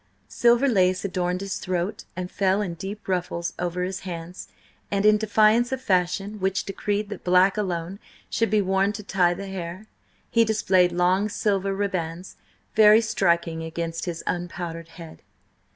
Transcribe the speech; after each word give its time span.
Silver 0.27 0.67
lace 0.67 1.05
adorned 1.05 1.41
his 1.41 1.57
throat 1.57 2.05
and 2.15 2.31
fell 2.31 2.59
in 2.63 2.73
deep 2.73 3.07
ruffles 3.07 3.53
over 3.59 3.83
his 3.83 3.99
hands, 3.99 4.47
and 4.89 5.05
in 5.05 5.17
defiance 5.19 5.71
of 5.71 5.79
Fashion, 5.79 6.39
which 6.39 6.63
decreed 6.65 7.09
that 7.09 7.23
black 7.23 7.55
alone 7.55 7.99
should 8.27 8.49
be 8.49 8.61
worn 8.63 8.93
to 8.93 9.03
tie 9.03 9.35
the 9.35 9.45
hair, 9.45 9.85
he 10.31 10.43
displayed 10.43 10.91
long 10.91 11.29
silver 11.29 11.75
ribands, 11.75 12.35
very 12.73 12.99
striking 12.99 13.61
against 13.61 14.05
his 14.05 14.23
unpowdered 14.25 14.87
head. 14.87 15.21